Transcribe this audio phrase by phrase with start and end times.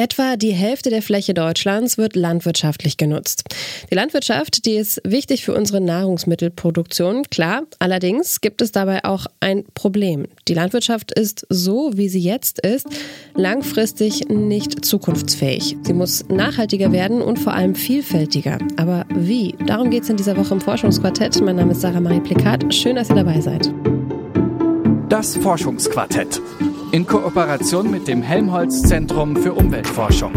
[0.00, 3.44] Etwa die Hälfte der Fläche Deutschlands wird landwirtschaftlich genutzt.
[3.90, 7.64] Die Landwirtschaft, die ist wichtig für unsere Nahrungsmittelproduktion, klar.
[7.80, 10.26] Allerdings gibt es dabei auch ein Problem.
[10.48, 12.86] Die Landwirtschaft ist so, wie sie jetzt ist,
[13.34, 15.76] langfristig nicht zukunftsfähig.
[15.82, 18.56] Sie muss nachhaltiger werden und vor allem vielfältiger.
[18.78, 19.54] Aber wie?
[19.66, 21.42] Darum geht es in dieser Woche im Forschungsquartett.
[21.42, 22.72] Mein Name ist Sarah Marie Plikat.
[22.72, 23.70] Schön, dass ihr dabei seid.
[25.10, 26.40] Das Forschungsquartett
[26.92, 30.32] in Kooperation mit dem Helmholtz Zentrum für Umweltforschung.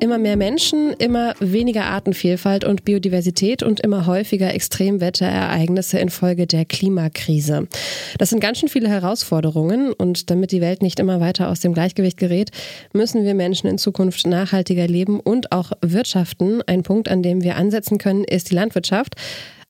[0.00, 7.68] Immer mehr Menschen, immer weniger Artenvielfalt und Biodiversität und immer häufiger Extremwetterereignisse infolge der Klimakrise.
[8.16, 11.74] Das sind ganz schön viele Herausforderungen und damit die Welt nicht immer weiter aus dem
[11.74, 12.50] Gleichgewicht gerät,
[12.94, 16.62] müssen wir Menschen in Zukunft nachhaltiger leben und auch wirtschaften.
[16.66, 19.16] Ein Punkt, an dem wir ansetzen können, ist die Landwirtschaft.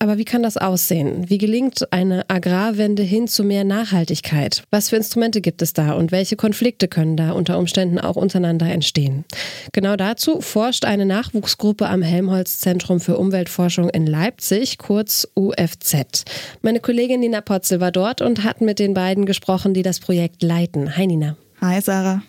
[0.03, 1.29] Aber wie kann das aussehen?
[1.29, 4.63] Wie gelingt eine Agrarwende hin zu mehr Nachhaltigkeit?
[4.71, 8.65] Was für Instrumente gibt es da und welche Konflikte können da unter Umständen auch untereinander
[8.65, 9.27] entstehen?
[9.73, 16.25] Genau dazu forscht eine Nachwuchsgruppe am Helmholtz Zentrum für Umweltforschung in Leipzig, kurz UFZ.
[16.63, 20.43] Meine Kollegin Nina Potzel war dort und hat mit den beiden gesprochen, die das Projekt
[20.43, 20.97] leiten.
[20.97, 21.37] Hi Nina.
[21.61, 22.23] Hi Sarah.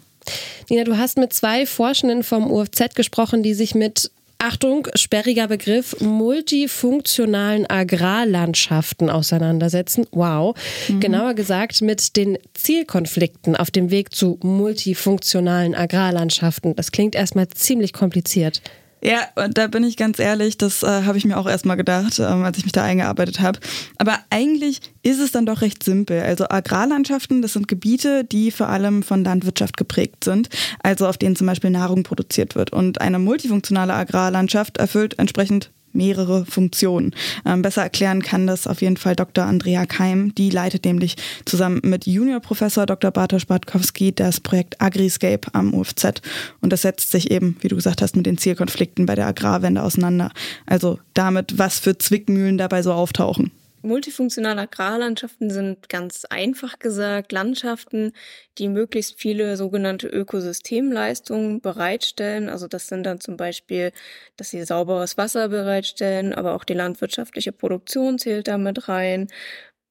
[0.69, 5.99] Nina, du hast mit zwei Forschenden vom UFZ gesprochen, die sich mit Achtung, sperriger Begriff,
[5.99, 10.07] multifunktionalen Agrarlandschaften auseinandersetzen.
[10.11, 10.55] Wow.
[10.87, 10.99] Mhm.
[10.99, 16.75] Genauer gesagt mit den Zielkonflikten auf dem Weg zu multifunktionalen Agrarlandschaften.
[16.75, 18.63] Das klingt erstmal ziemlich kompliziert.
[19.03, 22.43] Ja, da bin ich ganz ehrlich, das äh, habe ich mir auch erstmal gedacht, ähm,
[22.43, 23.59] als ich mich da eingearbeitet habe.
[23.97, 26.21] Aber eigentlich ist es dann doch recht simpel.
[26.21, 30.49] Also Agrarlandschaften, das sind Gebiete, die vor allem von Landwirtschaft geprägt sind,
[30.83, 32.73] also auf denen zum Beispiel Nahrung produziert wird.
[32.73, 37.13] Und eine multifunktionale Agrarlandschaft erfüllt entsprechend mehrere Funktionen.
[37.45, 39.45] Ähm, besser erklären kann das auf jeden Fall Dr.
[39.45, 40.33] Andrea Keim.
[40.35, 43.11] Die leitet nämlich zusammen mit Juniorprofessor Dr.
[43.11, 46.21] Bartosz Bartkowski das Projekt Agriscape am UFZ.
[46.61, 49.83] Und das setzt sich eben, wie du gesagt hast, mit den Zielkonflikten bei der Agrarwende
[49.83, 50.31] auseinander.
[50.65, 53.51] Also damit, was für Zwickmühlen dabei so auftauchen.
[53.83, 58.13] Multifunktionale Agrarlandschaften sind ganz einfach gesagt Landschaften,
[58.57, 62.49] die möglichst viele sogenannte Ökosystemleistungen bereitstellen.
[62.49, 63.91] Also das sind dann zum Beispiel,
[64.37, 69.27] dass sie sauberes Wasser bereitstellen, aber auch die landwirtschaftliche Produktion zählt damit rein,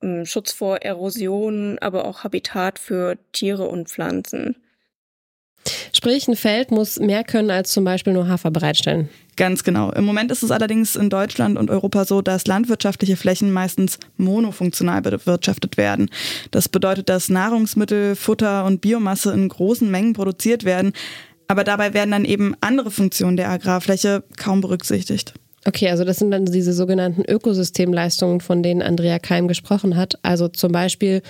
[0.03, 4.57] ähm, Schutz vor Erosion, aber auch Habitat für Tiere und Pflanzen.
[5.93, 9.09] Sprich, ein Feld muss mehr können als zum Beispiel nur Hafer bereitstellen.
[9.41, 9.91] Ganz genau.
[9.93, 15.01] Im Moment ist es allerdings in Deutschland und Europa so, dass landwirtschaftliche Flächen meistens monofunktional
[15.01, 16.11] bewirtschaftet werden.
[16.51, 20.93] Das bedeutet, dass Nahrungsmittel, Futter und Biomasse in großen Mengen produziert werden,
[21.49, 25.33] aber dabei werden dann eben andere Funktionen der Agrarfläche kaum berücksichtigt.
[25.65, 30.19] Okay, also das sind dann diese sogenannten Ökosystemleistungen, von denen Andrea Keim gesprochen hat.
[30.21, 31.23] Also zum Beispiel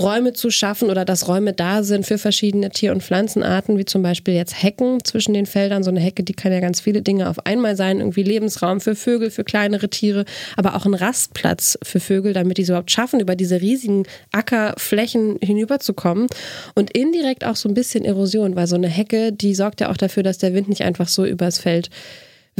[0.00, 4.02] Räume zu schaffen oder dass Räume da sind für verschiedene Tier- und Pflanzenarten, wie zum
[4.02, 5.82] Beispiel jetzt Hecken zwischen den Feldern.
[5.82, 7.98] So eine Hecke, die kann ja ganz viele Dinge auf einmal sein.
[7.98, 10.24] Irgendwie Lebensraum für Vögel, für kleinere Tiere,
[10.56, 15.38] aber auch ein Rastplatz für Vögel, damit die es überhaupt schaffen, über diese riesigen Ackerflächen
[15.42, 16.26] hinüberzukommen.
[16.74, 19.96] Und indirekt auch so ein bisschen Erosion, weil so eine Hecke, die sorgt ja auch
[19.96, 21.90] dafür, dass der Wind nicht einfach so übers Feld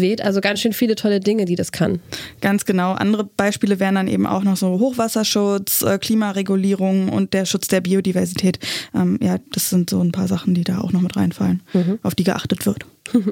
[0.00, 0.22] weht.
[0.22, 2.00] Also ganz schön viele tolle Dinge, die das kann.
[2.40, 2.92] Ganz genau.
[2.92, 7.80] Andere Beispiele wären dann eben auch noch so Hochwasserschutz, äh, Klimaregulierung und der Schutz der
[7.80, 8.58] Biodiversität.
[8.94, 11.98] Ähm, ja, das sind so ein paar Sachen, die da auch noch mit reinfallen, mhm.
[12.02, 12.84] auf die geachtet wird.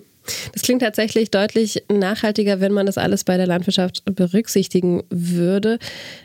[0.53, 5.79] Das klingt tatsächlich deutlich nachhaltiger, wenn man das alles bei der Landwirtschaft berücksichtigen würde.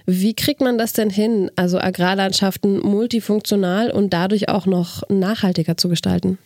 [0.06, 5.90] Wie kriegt man das denn hin, also Agrarlandschaften multifunktional und dadurch auch noch nachhaltiger zu
[5.90, 6.38] gestalten?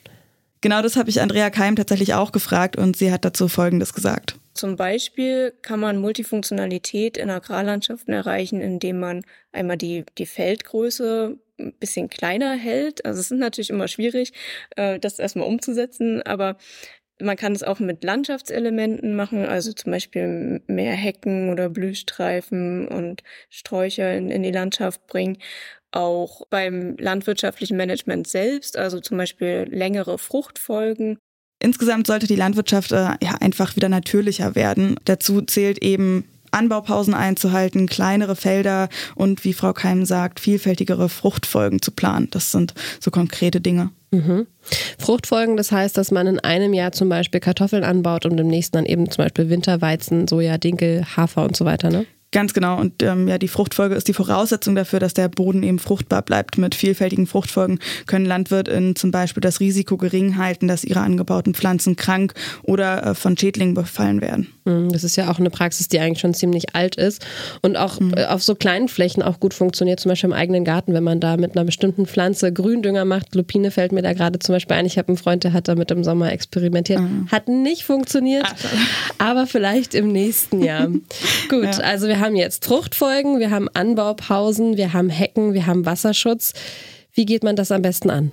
[0.62, 4.36] Genau das habe ich Andrea Keim tatsächlich auch gefragt und sie hat dazu Folgendes gesagt.
[4.54, 11.74] Zum Beispiel kann man Multifunktionalität in Agrarlandschaften erreichen, indem man einmal die, die Feldgröße ein
[11.74, 13.06] bisschen kleiner hält.
[13.06, 14.34] Also es ist natürlich immer schwierig,
[14.76, 16.58] äh, das erstmal umzusetzen, aber
[17.20, 23.24] man kann es auch mit Landschaftselementen machen, also zum Beispiel mehr Hecken oder Blühstreifen und
[23.50, 25.38] Sträucher in, in die Landschaft bringen
[25.98, 31.18] auch beim landwirtschaftlichen Management selbst, also zum Beispiel längere Fruchtfolgen.
[31.60, 35.00] Insgesamt sollte die Landwirtschaft äh, ja einfach wieder natürlicher werden.
[35.06, 41.92] Dazu zählt eben Anbaupausen einzuhalten, kleinere Felder und wie Frau Keim sagt, vielfältigere Fruchtfolgen zu
[41.92, 42.30] planen.
[42.32, 43.90] Das sind so konkrete Dinge.
[44.12, 44.48] Mhm.
[44.98, 48.78] Fruchtfolgen, das heißt, dass man in einem Jahr zum Beispiel Kartoffeln anbaut und im nächsten
[48.78, 52.06] dann eben zum Beispiel Winterweizen, Soja, Dinkel, Hafer und so weiter, ne?
[52.32, 52.78] Ganz genau.
[52.78, 56.58] Und ähm, ja, die Fruchtfolge ist die Voraussetzung dafür, dass der Boden eben fruchtbar bleibt.
[56.58, 61.96] Mit vielfältigen Fruchtfolgen können LandwirtInnen zum Beispiel das Risiko gering halten, dass ihre angebauten Pflanzen
[61.96, 62.34] krank
[62.64, 64.48] oder äh, von Schädlingen befallen werden.
[64.66, 67.26] Mhm, das ist ja auch eine Praxis, die eigentlich schon ziemlich alt ist
[67.62, 68.14] und auch mhm.
[68.16, 71.38] auf so kleinen Flächen auch gut funktioniert, zum Beispiel im eigenen Garten, wenn man da
[71.38, 73.36] mit einer bestimmten Pflanze Gründünger macht.
[73.36, 74.86] Lupine fällt mir da gerade zum Beispiel ein.
[74.86, 77.00] Ich habe einen Freund, der hat damit im Sommer experimentiert.
[77.00, 77.30] Mhm.
[77.32, 78.46] Hat nicht funktioniert,
[79.18, 80.88] aber vielleicht im nächsten Jahr.
[81.50, 81.72] gut, ja.
[81.84, 86.54] also wir wir haben jetzt Fruchtfolgen, wir haben Anbaupausen, wir haben Hecken, wir haben Wasserschutz.
[87.14, 88.32] Wie geht man das am besten an?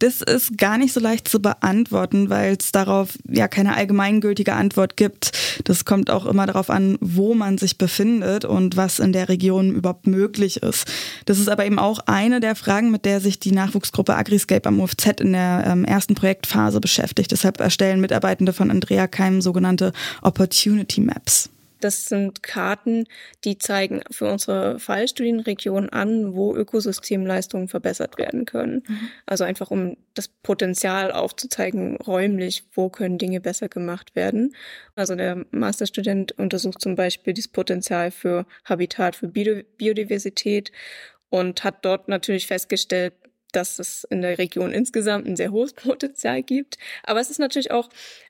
[0.00, 4.96] Das ist gar nicht so leicht zu beantworten, weil es darauf ja keine allgemeingültige Antwort
[4.96, 5.30] gibt.
[5.62, 9.72] Das kommt auch immer darauf an, wo man sich befindet und was in der Region
[9.72, 10.88] überhaupt möglich ist.
[11.26, 14.80] Das ist aber eben auch eine der Fragen, mit der sich die Nachwuchsgruppe Agriscape am
[14.80, 17.30] UFZ in der ähm, ersten Projektphase beschäftigt.
[17.30, 19.92] Deshalb erstellen Mitarbeitende von Andrea Keim sogenannte
[20.22, 21.50] Opportunity Maps.
[21.82, 23.06] Das sind Karten,
[23.44, 28.84] die zeigen für unsere Fallstudienregion an, wo Ökosystemleistungen verbessert werden können.
[28.86, 29.08] Mhm.
[29.26, 34.54] Also einfach um das Potenzial aufzuzeigen, räumlich, wo können Dinge besser gemacht werden.
[34.94, 40.70] Also der Masterstudent untersucht zum Beispiel das Potenzial für Habitat für Biodiversität
[41.30, 43.14] und hat dort natürlich festgestellt,
[43.52, 46.78] dass es in der Region insgesamt ein sehr hohes Potenzial gibt.
[47.02, 47.88] Aber es ist natürlich auch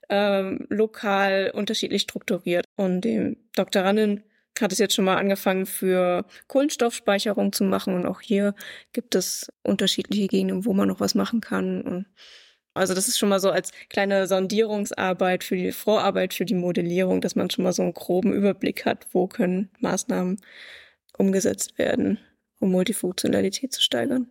[0.08, 2.64] ähm, lokal unterschiedlich strukturiert.
[2.76, 4.22] Und dem Doktorandin
[4.60, 7.94] hat es jetzt schon mal angefangen, für Kohlenstoffspeicherung zu machen.
[7.94, 8.54] Und auch hier
[8.92, 11.82] gibt es unterschiedliche Gegenden, wo man noch was machen kann.
[11.82, 12.06] Und
[12.74, 17.20] also das ist schon mal so als kleine Sondierungsarbeit für die Vorarbeit für die Modellierung,
[17.20, 20.38] dass man schon mal so einen groben Überblick hat, wo können Maßnahmen
[21.18, 22.18] umgesetzt werden,
[22.60, 24.30] um Multifunktionalität zu steigern.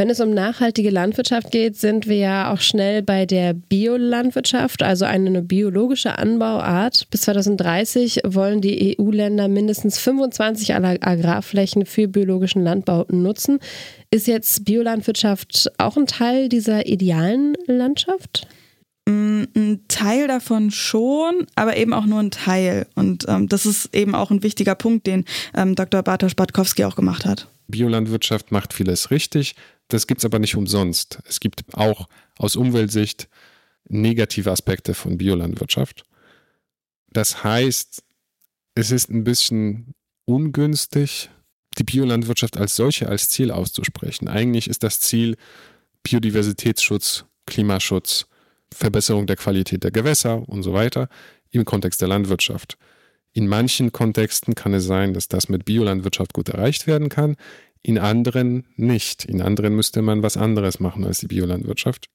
[0.00, 5.04] Wenn es um nachhaltige Landwirtschaft geht, sind wir ja auch schnell bei der Biolandwirtschaft, also
[5.04, 7.06] eine biologische Anbauart.
[7.10, 13.58] Bis 2030 wollen die EU-Länder mindestens 25 aller Agrarflächen für biologischen Landbau nutzen.
[14.10, 18.46] Ist jetzt Biolandwirtschaft auch ein Teil dieser idealen Landschaft?
[19.06, 22.86] Mm, ein Teil davon schon, aber eben auch nur ein Teil.
[22.94, 25.24] Und ähm, das ist eben auch ein wichtiger Punkt, den
[25.54, 26.02] ähm, Dr.
[26.02, 27.48] Bartosz Bartkowski auch gemacht hat.
[27.68, 29.54] Biolandwirtschaft macht vieles richtig,
[29.88, 31.20] das gibt es aber nicht umsonst.
[31.26, 32.08] Es gibt auch
[32.38, 33.28] aus Umweltsicht
[33.88, 36.04] negative Aspekte von Biolandwirtschaft.
[37.12, 38.02] Das heißt,
[38.74, 39.94] es ist ein bisschen
[40.26, 41.30] ungünstig,
[41.78, 44.28] die Biolandwirtschaft als solche als Ziel auszusprechen.
[44.28, 45.36] Eigentlich ist das Ziel
[46.02, 48.26] Biodiversitätsschutz, Klimaschutz,
[48.74, 51.08] Verbesserung der Qualität der Gewässer und so weiter
[51.50, 52.78] im Kontext der Landwirtschaft.
[53.32, 57.36] In manchen Kontexten kann es sein, dass das mit Biolandwirtschaft gut erreicht werden kann
[57.82, 59.24] in anderen nicht.
[59.24, 62.06] In anderen müsste man was anderes machen als die Biolandwirtschaft.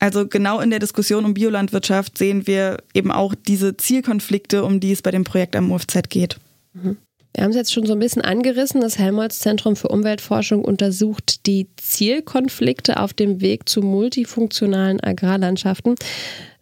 [0.00, 4.92] Also genau in der Diskussion um Biolandwirtschaft sehen wir eben auch diese Zielkonflikte, um die
[4.92, 6.38] es bei dem Projekt am UFZ geht.
[6.72, 6.98] Mhm.
[7.38, 8.80] Wir haben es jetzt schon so ein bisschen angerissen.
[8.80, 15.94] Das Helmholtz-Zentrum für Umweltforschung untersucht die Zielkonflikte auf dem Weg zu multifunktionalen Agrarlandschaften.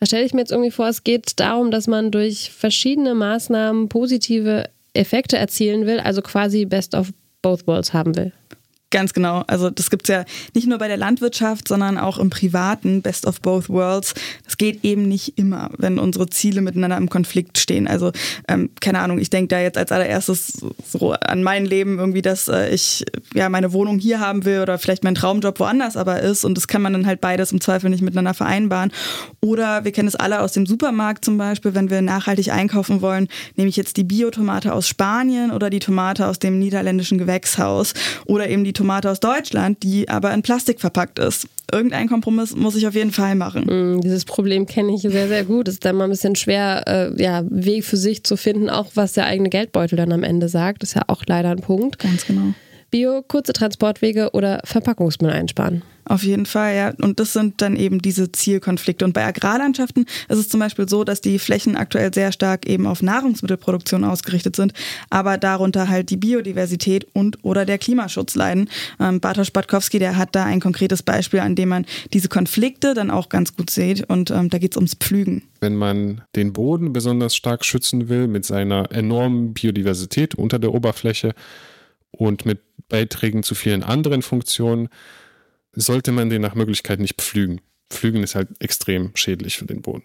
[0.01, 3.89] Da stelle ich mir jetzt irgendwie vor, es geht darum, dass man durch verschiedene Maßnahmen
[3.89, 8.33] positive Effekte erzielen will, also quasi Best of both worlds haben will.
[8.91, 9.43] Ganz genau.
[9.49, 10.25] Also das gibt es ja
[10.55, 14.15] nicht nur bei der Landwirtschaft, sondern auch im Privaten, Best of Both Worlds.
[14.45, 17.89] Das geht eben nicht immer, wenn unsere Ziele miteinander im Konflikt stehen.
[17.89, 18.13] Also
[18.47, 22.47] ähm, keine Ahnung, ich denke da jetzt als allererstes so an mein Leben irgendwie, dass
[22.47, 23.05] äh, ich
[23.35, 26.69] ja meine Wohnung hier haben will oder vielleicht mein Traumjob woanders aber ist und das
[26.69, 28.93] kann man dann halt beides im Zweifel nicht miteinander vereinbaren.
[29.41, 33.27] Oder wir kennen es alle aus dem Supermarkt zum Beispiel, wenn wir nachhaltig einkaufen wollen,
[33.57, 37.93] nehme ich jetzt die Biotomate aus Spanien oder die Tomate aus dem niederländischen Gewächshaus
[38.27, 41.49] oder eben die Tomate aus Deutschland, die aber in Plastik verpackt ist.
[41.73, 43.97] Irgendein Kompromiss muss ich auf jeden Fall machen.
[43.97, 45.67] Mm, dieses Problem kenne ich sehr, sehr gut.
[45.67, 48.87] Es ist dann mal ein bisschen schwer, äh, ja, Weg für sich zu finden, auch
[48.95, 50.83] was der eigene Geldbeutel dann am Ende sagt.
[50.83, 51.99] Das ist ja auch leider ein Punkt.
[51.99, 52.55] Ganz genau.
[52.91, 55.83] Bio, kurze Transportwege oder Verpackungsmüll einsparen.
[56.09, 56.93] Auf jeden Fall, ja.
[57.01, 59.05] Und das sind dann eben diese Zielkonflikte.
[59.05, 62.87] Und bei Agrarlandschaften ist es zum Beispiel so, dass die Flächen aktuell sehr stark eben
[62.87, 64.73] auf Nahrungsmittelproduktion ausgerichtet sind,
[65.11, 68.71] aber darunter halt die Biodiversität und oder der Klimaschutz leiden.
[69.01, 73.11] Ähm, Bartosz Batkowski, der hat da ein konkretes Beispiel, an dem man diese Konflikte dann
[73.11, 74.09] auch ganz gut sieht.
[74.09, 75.43] Und ähm, da geht es ums Pflügen.
[75.61, 81.35] Wenn man den Boden besonders stark schützen will mit seiner enormen Biodiversität unter der Oberfläche
[82.13, 84.89] und mit Beiträgen zu vielen anderen Funktionen,
[85.73, 87.61] sollte man den nach Möglichkeit nicht pflügen.
[87.91, 90.05] Pflügen ist halt extrem schädlich für den Boden.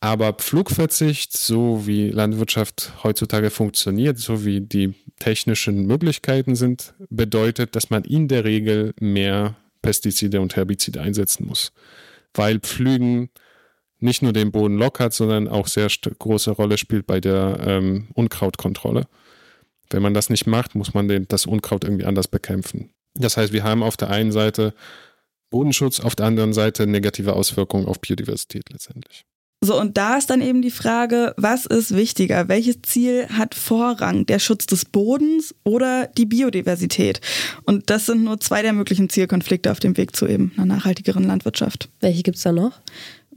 [0.00, 7.90] Aber Pflugverzicht, so wie Landwirtschaft heutzutage funktioniert, so wie die technischen Möglichkeiten sind, bedeutet, dass
[7.90, 11.72] man in der Regel mehr Pestizide und Herbizide einsetzen muss.
[12.32, 13.30] Weil Pflügen
[13.98, 19.08] nicht nur den Boden lockert, sondern auch sehr große Rolle spielt bei der ähm, Unkrautkontrolle.
[19.90, 22.90] Wenn man das nicht macht, muss man den, das Unkraut irgendwie anders bekämpfen.
[23.14, 24.74] Das heißt, wir haben auf der einen Seite
[25.50, 29.24] Bodenschutz, auf der anderen Seite negative Auswirkungen auf Biodiversität letztendlich.
[29.60, 32.46] So, und da ist dann eben die Frage, was ist wichtiger?
[32.46, 34.24] Welches Ziel hat Vorrang?
[34.24, 37.20] Der Schutz des Bodens oder die Biodiversität?
[37.64, 41.24] Und das sind nur zwei der möglichen Zielkonflikte auf dem Weg zu eben einer nachhaltigeren
[41.24, 41.88] Landwirtschaft.
[41.98, 42.80] Welche gibt es da noch?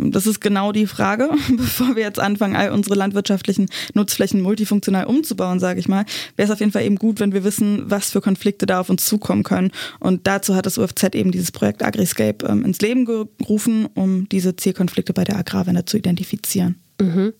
[0.09, 5.59] Das ist genau die Frage, bevor wir jetzt anfangen, all unsere landwirtschaftlichen Nutzflächen multifunktional umzubauen,
[5.59, 6.05] sage ich mal,
[6.35, 8.89] wäre es auf jeden Fall eben gut, wenn wir wissen, was für Konflikte da auf
[8.89, 9.71] uns zukommen können.
[9.99, 14.55] Und dazu hat das UFZ eben dieses Projekt Agriscape ähm, ins Leben gerufen, um diese
[14.55, 16.75] Zielkonflikte bei der Agrarwende zu identifizieren.
[16.99, 17.33] Mhm.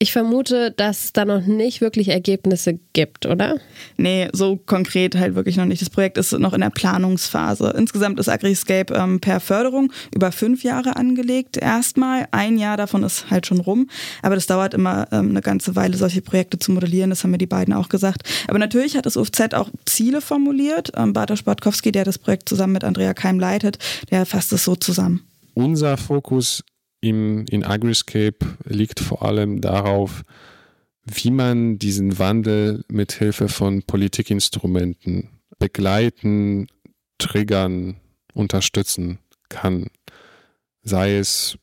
[0.00, 3.58] Ich vermute, dass es da noch nicht wirklich Ergebnisse gibt, oder?
[3.96, 5.80] Nee, so konkret halt wirklich noch nicht.
[5.80, 7.72] Das Projekt ist noch in der Planungsphase.
[7.78, 11.56] Insgesamt ist Agriscape ähm, per Förderung über fünf Jahre angelegt.
[11.56, 13.88] Erstmal ein Jahr davon ist halt schon rum.
[14.20, 17.10] Aber das dauert immer ähm, eine ganze Weile, solche Projekte zu modellieren.
[17.10, 18.22] Das haben mir die beiden auch gesagt.
[18.48, 20.90] Aber natürlich hat das UFZ auch Ziele formuliert.
[20.96, 23.78] Ähm, Bartosz Bartkowski, der das Projekt zusammen mit Andrea Keim leitet,
[24.10, 25.22] der fasst es so zusammen.
[25.54, 26.64] Unser Fokus
[27.04, 30.22] im, in Agriscape liegt vor allem darauf,
[31.04, 36.66] wie man diesen Wandel mit Hilfe von Politikinstrumenten begleiten,
[37.18, 37.96] triggern,
[38.32, 39.18] unterstützen
[39.50, 39.88] kann.
[40.82, 41.58] Sei es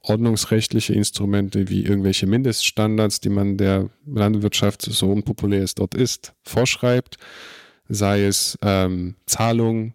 [0.00, 7.16] ordnungsrechtliche Instrumente wie irgendwelche Mindeststandards, die man der Landwirtschaft, so unpopulär es dort ist, vorschreibt,
[7.88, 9.94] sei es ähm, Zahlungen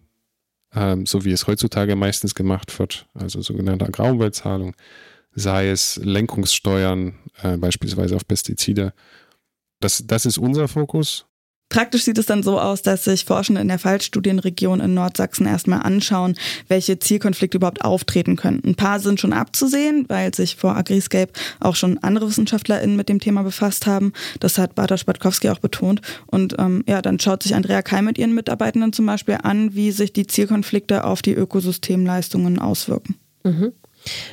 [0.74, 4.74] ähm, so wie es heutzutage meistens gemacht wird, also sogenannte Agrarumweltzahlung,
[5.34, 8.92] sei es Lenkungssteuern, äh, beispielsweise auf Pestizide.
[9.80, 11.26] Das, das ist unser Fokus.
[11.68, 15.82] Praktisch sieht es dann so aus, dass sich Forschende in der Fallstudienregion in Nordsachsen erstmal
[15.82, 16.36] anschauen,
[16.68, 18.62] welche Zielkonflikte überhaupt auftreten können.
[18.64, 23.18] Ein paar sind schon abzusehen, weil sich vor Agriscape auch schon andere WissenschaftlerInnen mit dem
[23.18, 24.12] Thema befasst haben.
[24.38, 26.00] Das hat Bata Spatkowski auch betont.
[26.26, 29.90] Und ähm, ja, dann schaut sich Andrea Keim mit ihren Mitarbeitenden zum Beispiel an, wie
[29.90, 33.16] sich die Zielkonflikte auf die Ökosystemleistungen auswirken.
[33.42, 33.72] Mhm.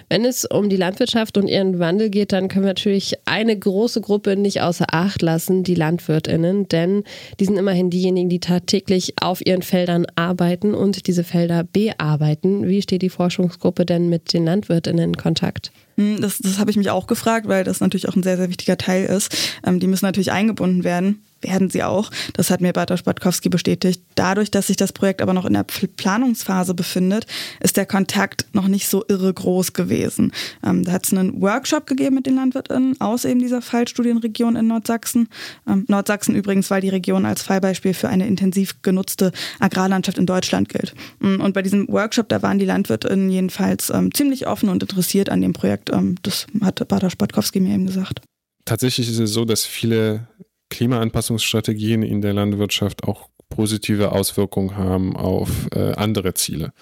[0.09, 4.01] Wenn es um die Landwirtschaft und ihren Wandel geht, dann können wir natürlich eine große
[4.01, 7.03] Gruppe nicht außer Acht lassen, die Landwirtinnen, denn
[7.39, 12.67] die sind immerhin diejenigen, die tagtäglich auf ihren Feldern arbeiten und diese Felder bearbeiten.
[12.67, 15.71] Wie steht die Forschungsgruppe denn mit den Landwirtinnen in Kontakt?
[15.97, 18.49] Hm, das, das habe ich mich auch gefragt, weil das natürlich auch ein sehr, sehr
[18.49, 19.35] wichtiger Teil ist.
[19.65, 22.11] Ähm, die müssen natürlich eingebunden werden werden sie auch.
[22.33, 24.01] Das hat mir Bartosz Spatkowski bestätigt.
[24.15, 27.25] Dadurch, dass sich das Projekt aber noch in der Planungsphase befindet,
[27.59, 30.31] ist der Kontakt noch nicht so irre groß gewesen.
[30.63, 34.67] Ähm, da hat es einen Workshop gegeben mit den Landwirtinnen aus eben dieser Fallstudienregion in
[34.67, 35.29] Nordsachsen.
[35.67, 40.69] Ähm, Nordsachsen übrigens, weil die Region als Fallbeispiel für eine intensiv genutzte Agrarlandschaft in Deutschland
[40.69, 40.93] gilt.
[41.19, 45.29] Mm, und bei diesem Workshop, da waren die Landwirtinnen jedenfalls ähm, ziemlich offen und interessiert
[45.29, 45.91] an dem Projekt.
[45.91, 48.21] Ähm, das hat Bartosz Spatkowski mir eben gesagt.
[48.65, 50.27] Tatsächlich ist es so, dass viele
[50.71, 56.73] Klimaanpassungsstrategien in der Landwirtschaft auch positive Auswirkungen haben auf äh, andere Ziele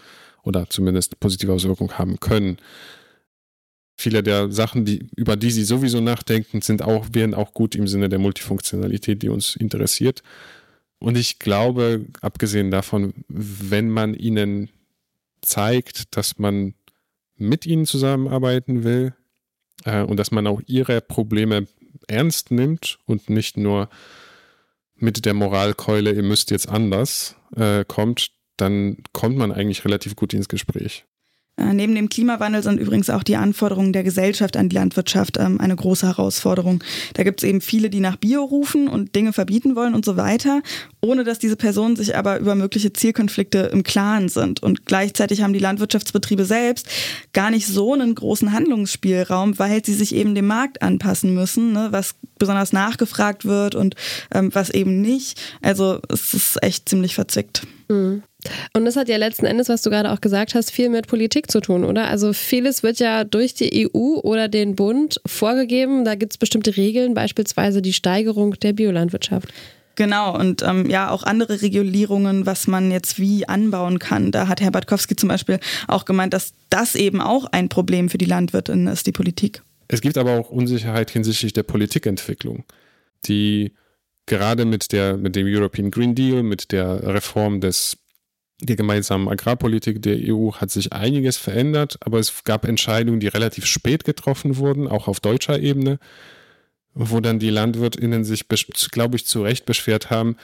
[0.43, 2.57] oder zumindest positive Auswirkungen haben können.
[3.97, 7.87] Viele der Sachen, die, über die Sie sowieso nachdenken, sind auch, wären auch gut im
[7.87, 10.23] Sinne der Multifunktionalität, die uns interessiert.
[10.99, 14.69] Und ich glaube, abgesehen davon, wenn man ihnen
[15.41, 16.75] zeigt, dass man
[17.35, 19.13] mit ihnen zusammenarbeiten will
[19.85, 21.67] äh, und dass man auch ihre Probleme
[22.09, 23.89] ernst nimmt und nicht nur
[24.95, 30.33] mit der Moralkeule, ihr müsst jetzt anders, äh, kommt, dann kommt man eigentlich relativ gut
[30.33, 31.05] ins Gespräch.
[31.59, 35.59] Äh, neben dem Klimawandel sind übrigens auch die Anforderungen der Gesellschaft an die Landwirtschaft ähm,
[35.59, 36.83] eine große Herausforderung.
[37.13, 40.17] Da gibt es eben viele, die nach Bio rufen und Dinge verbieten wollen und so
[40.17, 40.61] weiter,
[41.01, 44.63] ohne dass diese Personen sich aber über mögliche Zielkonflikte im Klaren sind.
[44.63, 46.87] Und gleichzeitig haben die Landwirtschaftsbetriebe selbst
[47.33, 51.89] gar nicht so einen großen Handlungsspielraum, weil sie sich eben dem Markt anpassen müssen, ne,
[51.91, 53.95] was besonders nachgefragt wird und
[54.33, 55.39] ähm, was eben nicht.
[55.61, 57.67] Also es ist echt ziemlich verzwickt.
[57.89, 58.23] Mhm.
[58.73, 61.51] Und das hat ja letzten Endes, was du gerade auch gesagt hast, viel mit Politik
[61.51, 62.07] zu tun, oder?
[62.07, 66.05] Also vieles wird ja durch die EU oder den Bund vorgegeben.
[66.05, 69.49] Da gibt es bestimmte Regeln, beispielsweise die Steigerung der Biolandwirtschaft.
[69.95, 74.31] Genau, und ähm, ja, auch andere Regulierungen, was man jetzt wie anbauen kann.
[74.31, 78.17] Da hat Herr Bartkowski zum Beispiel auch gemeint, dass das eben auch ein Problem für
[78.17, 79.61] die Landwirtinnen ist, die Politik.
[79.89, 82.63] Es gibt aber auch Unsicherheit hinsichtlich der Politikentwicklung,
[83.25, 83.73] die
[84.25, 87.97] gerade mit, der, mit dem European Green Deal, mit der Reform des
[88.61, 93.65] der gemeinsamen Agrarpolitik der EU hat sich einiges verändert, aber es gab Entscheidungen, die relativ
[93.65, 95.99] spät getroffen wurden, auch auf deutscher Ebene,
[96.93, 98.47] wo dann die LandwirtInnen sich,
[98.91, 100.35] glaube ich, zu Recht beschwert haben,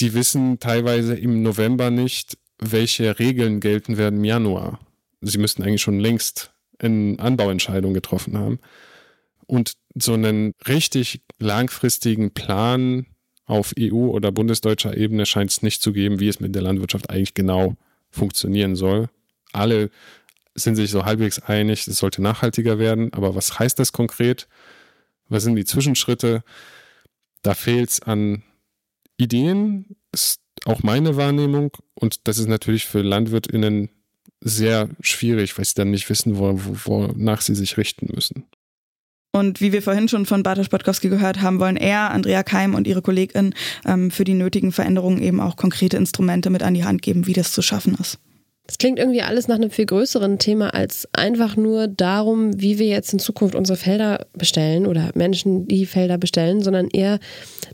[0.00, 4.80] die wissen teilweise im November nicht, welche Regeln gelten werden im Januar.
[5.20, 8.58] Sie müssten eigentlich schon längst eine Anbauentscheidung getroffen haben.
[9.46, 13.06] Und so einen richtig langfristigen Plan
[13.46, 17.10] auf EU- oder bundesdeutscher Ebene scheint es nicht zu geben, wie es mit der Landwirtschaft
[17.10, 17.76] eigentlich genau
[18.10, 19.08] funktionieren soll.
[19.52, 19.90] Alle
[20.54, 24.48] sind sich so halbwegs einig, es sollte nachhaltiger werden, aber was heißt das konkret?
[25.28, 26.44] Was sind die Zwischenschritte?
[27.42, 28.42] Da fehlt es an
[29.16, 33.90] Ideen, ist auch meine Wahrnehmung und das ist natürlich für LandwirtInnen
[34.40, 38.44] sehr schwierig, weil sie dann nicht wissen, wo, wonach sie sich richten müssen.
[39.34, 42.86] Und wie wir vorhin schon von Bartosz Bodkowski gehört haben, wollen er, Andrea Keim und
[42.86, 43.52] ihre Kollegin
[43.84, 47.32] ähm, für die nötigen Veränderungen eben auch konkrete Instrumente mit an die Hand geben, wie
[47.32, 48.20] das zu schaffen ist.
[48.68, 52.86] Das klingt irgendwie alles nach einem viel größeren Thema als einfach nur darum, wie wir
[52.86, 57.18] jetzt in Zukunft unsere Felder bestellen oder Menschen die Felder bestellen, sondern eher,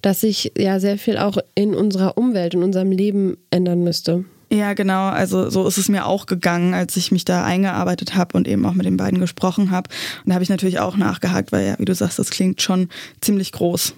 [0.01, 4.25] dass sich ja sehr viel auch in unserer Umwelt, in unserem Leben ändern müsste.
[4.53, 5.09] Ja, genau.
[5.09, 8.67] Also so ist es mir auch gegangen, als ich mich da eingearbeitet habe und eben
[8.67, 9.89] auch mit den beiden gesprochen habe.
[10.25, 12.89] Und da habe ich natürlich auch nachgehakt, weil ja, wie du sagst, das klingt schon
[13.21, 13.95] ziemlich groß.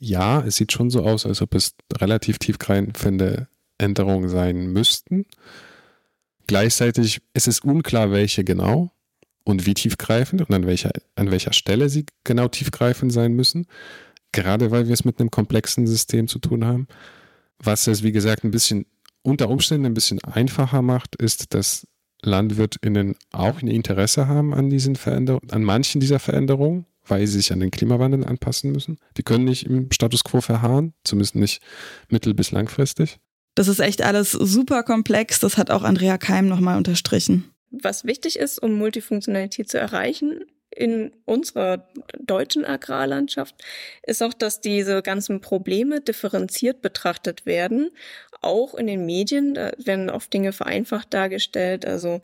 [0.00, 5.26] Ja, es sieht schon so aus, als ob es relativ tiefgreifende Änderungen sein müssten.
[6.46, 8.90] Gleichzeitig ist es unklar, welche genau
[9.44, 13.66] und wie tiefgreifend und an welcher, an welcher Stelle sie genau tiefgreifend sein müssen.
[14.32, 16.88] Gerade weil wir es mit einem komplexen System zu tun haben.
[17.58, 18.86] Was es, wie gesagt, ein bisschen
[19.22, 21.86] unter Umständen ein bisschen einfacher macht, ist, dass
[22.22, 27.52] LandwirtInnen auch ein Interesse haben an diesen Veränderungen, an manchen dieser Veränderungen, weil sie sich
[27.52, 28.98] an den Klimawandel anpassen müssen.
[29.16, 31.62] Die können nicht im Status quo verharren, zumindest nicht
[32.08, 33.18] mittel- bis langfristig.
[33.54, 35.40] Das ist echt alles super komplex.
[35.40, 37.50] Das hat auch Andrea Keim nochmal unterstrichen.
[37.70, 43.56] Was wichtig ist, um Multifunktionalität zu erreichen, in unserer deutschen Agrarlandschaft
[44.02, 47.90] ist auch, dass diese ganzen Probleme differenziert betrachtet werden.
[48.40, 51.84] Auch in den Medien, werden oft Dinge vereinfacht dargestellt.
[51.84, 52.22] Also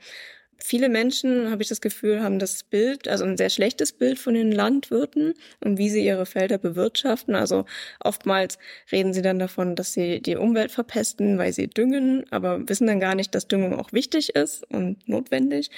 [0.58, 4.34] Viele Menschen, habe ich das Gefühl, haben das Bild, also ein sehr schlechtes Bild von
[4.34, 7.34] den Landwirten und wie sie ihre Felder bewirtschaften.
[7.34, 7.66] Also
[8.00, 8.58] oftmals
[8.90, 13.00] reden sie dann davon, dass sie die Umwelt verpesten, weil sie düngen, aber wissen dann
[13.00, 15.70] gar nicht, dass Düngung auch wichtig ist und notwendig.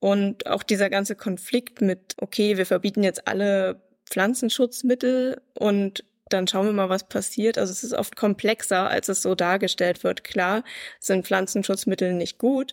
[0.00, 6.66] Und auch dieser ganze Konflikt mit, okay, wir verbieten jetzt alle Pflanzenschutzmittel und dann schauen
[6.66, 7.58] wir mal, was passiert.
[7.58, 10.24] Also es ist oft komplexer, als es so dargestellt wird.
[10.24, 10.64] Klar
[10.98, 12.72] sind Pflanzenschutzmittel nicht gut,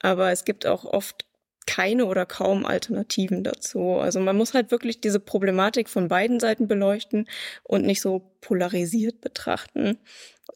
[0.00, 1.26] aber es gibt auch oft
[1.66, 3.96] keine oder kaum Alternativen dazu.
[3.96, 7.28] Also man muss halt wirklich diese Problematik von beiden Seiten beleuchten
[7.62, 9.98] und nicht so polarisiert betrachten,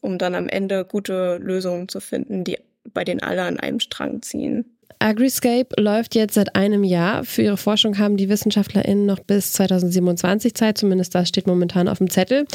[0.00, 2.58] um dann am Ende gute Lösungen zu finden, die
[2.94, 4.78] bei den alle an einem Strang ziehen.
[4.98, 7.24] Agriscape läuft jetzt seit einem Jahr.
[7.24, 11.98] Für ihre Forschung haben die WissenschaftlerInnen noch bis 2027 Zeit, zumindest das steht momentan auf
[11.98, 12.46] dem Zettel.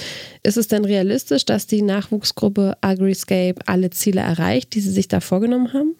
[0.44, 5.20] Ist es denn realistisch, dass die Nachwuchsgruppe Agriscape alle Ziele erreicht, die sie sich da
[5.20, 5.96] vorgenommen haben?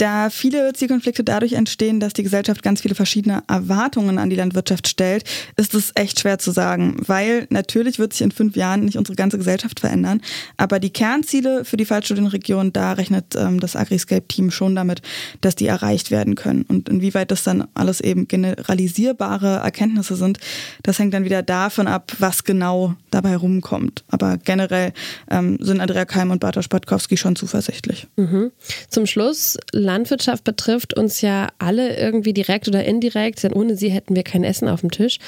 [0.00, 4.88] Da viele Zielkonflikte dadurch entstehen, dass die Gesellschaft ganz viele verschiedene Erwartungen an die Landwirtschaft
[4.88, 5.24] stellt,
[5.56, 9.14] ist es echt schwer zu sagen, weil natürlich wird sich in fünf Jahren nicht unsere
[9.14, 10.22] ganze Gesellschaft verändern,
[10.56, 15.02] aber die Kernziele für die Fallstudienregion, da rechnet ähm, das Agriscape-Team schon damit,
[15.42, 16.62] dass die erreicht werden können.
[16.62, 20.38] Und inwieweit das dann alles eben generalisierbare Erkenntnisse sind,
[20.82, 24.04] das hängt dann wieder davon ab, was genau dabei rumkommt.
[24.08, 24.94] Aber generell
[25.30, 28.06] ähm, sind Andrea Keim und Bartosz Spatkowski schon zuversichtlich.
[28.16, 28.50] Mhm.
[28.88, 29.58] Zum Schluss
[29.92, 34.44] Landwirtschaft betrifft uns ja alle irgendwie direkt oder indirekt, denn ohne sie hätten wir kein
[34.44, 35.18] Essen auf dem Tisch.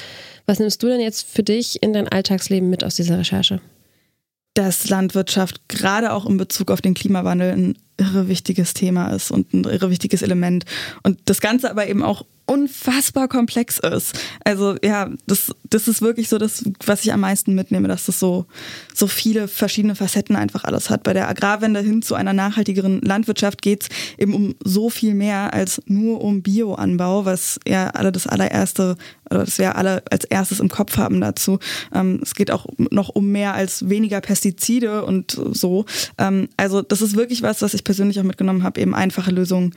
[0.45, 3.59] Was nimmst du denn jetzt für dich in dein Alltagsleben mit aus dieser Recherche?
[4.53, 9.53] Dass Landwirtschaft gerade auch in Bezug auf den Klimawandel ein irre wichtiges Thema ist und
[9.53, 10.65] ein irre wichtiges Element.
[11.03, 14.19] Und das Ganze aber eben auch unfassbar komplex ist.
[14.43, 18.19] Also ja, das, das ist wirklich so das, was ich am meisten mitnehme, dass das
[18.19, 18.45] so,
[18.93, 21.03] so viele verschiedene Facetten einfach alles hat.
[21.03, 25.53] Bei der Agrarwende hin zu einer nachhaltigeren Landwirtschaft geht es eben um so viel mehr
[25.53, 28.97] als nur um Bioanbau, was ja alle das allererste,
[29.29, 31.59] oder das wir alle als erstes im Kopf haben dazu.
[31.93, 35.85] Ähm, es geht auch noch um mehr als weniger Pestizide und so.
[36.17, 39.73] Ähm, also das ist wirklich was, was ich persönlich auch mitgenommen habe, eben einfache Lösungen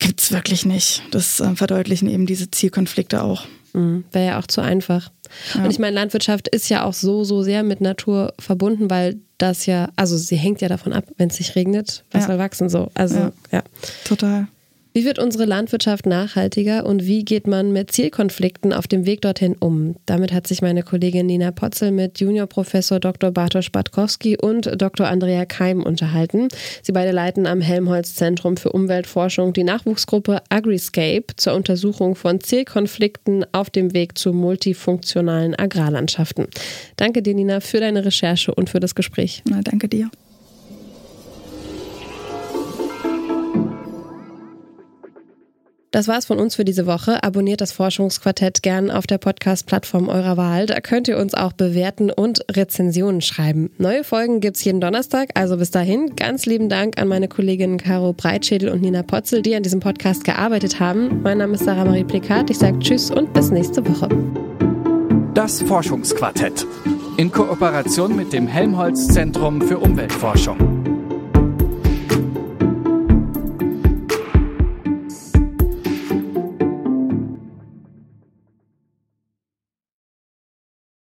[0.00, 1.02] gibt es wirklich nicht.
[1.12, 3.46] Das äh, verdeutlichen eben diese Zielkonflikte auch.
[3.72, 5.10] Mhm, Wäre ja auch zu einfach.
[5.54, 5.64] Ja.
[5.64, 9.66] Und ich meine, Landwirtschaft ist ja auch so, so sehr mit Natur verbunden, weil das
[9.66, 12.26] ja, also sie hängt ja davon ab, wenn es sich regnet, was ja.
[12.28, 12.90] soll wachsen so.
[12.94, 13.32] Also ja.
[13.52, 13.62] ja.
[14.04, 14.48] Total.
[14.92, 19.54] Wie wird unsere Landwirtschaft nachhaltiger und wie geht man mit Zielkonflikten auf dem Weg dorthin
[19.54, 19.94] um?
[20.04, 23.30] Damit hat sich meine Kollegin Nina Potzel mit Juniorprofessor Dr.
[23.30, 25.06] Bartosz Batkowski und Dr.
[25.06, 26.48] Andrea Keim unterhalten.
[26.82, 33.46] Sie beide leiten am Helmholtz Zentrum für Umweltforschung die Nachwuchsgruppe Agriscape zur Untersuchung von Zielkonflikten
[33.52, 36.48] auf dem Weg zu multifunktionalen Agrarlandschaften.
[36.96, 39.44] Danke dir, Nina, für deine Recherche und für das Gespräch.
[39.48, 40.10] Na, danke dir.
[45.90, 47.24] Das war's von uns für diese Woche.
[47.24, 50.66] Abonniert das Forschungsquartett gern auf der Podcast-Plattform eurer Wahl.
[50.66, 53.70] Da könnt ihr uns auch bewerten und Rezensionen schreiben.
[53.76, 58.12] Neue Folgen gibt's jeden Donnerstag, also bis dahin ganz lieben Dank an meine Kolleginnen Caro
[58.12, 61.22] Breitschädel und Nina Potzel, die an diesem Podcast gearbeitet haben.
[61.22, 62.50] Mein Name ist Sarah Marie Plikat.
[62.50, 64.08] Ich sage Tschüss und bis nächste Woche.
[65.34, 66.66] Das Forschungsquartett
[67.16, 70.69] in Kooperation mit dem Helmholtz Zentrum für Umweltforschung.